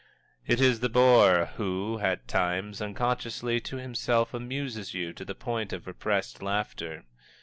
It 0.47 0.59
is 0.59 0.79
the 0.79 0.89
bore 0.89 1.51
who, 1.57 1.99
at 1.99 2.27
times, 2.27 2.81
unconsciously 2.81 3.59
to 3.59 3.77
himself, 3.77 4.33
amuses 4.33 4.95
you 4.95 5.13
to 5.13 5.23
the 5.23 5.35
point 5.35 5.71
of 5.73 5.85
repressed 5.85 6.41
laughter. 6.41 7.03